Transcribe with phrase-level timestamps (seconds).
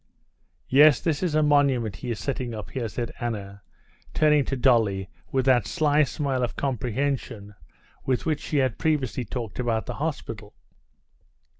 [0.67, 3.61] "Yes, this is a monument he is setting up here," said Anna,
[4.15, 7.53] turning to Dolly with that sly smile of comprehension
[8.03, 10.55] with which she had previously talked about the hospital.